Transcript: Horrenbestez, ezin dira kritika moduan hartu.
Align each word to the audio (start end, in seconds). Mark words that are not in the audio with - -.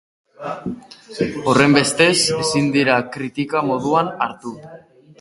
Horrenbestez, 1.53 2.15
ezin 2.39 2.75
dira 2.79 2.99
kritika 3.19 3.65
moduan 3.71 4.15
hartu. 4.29 4.61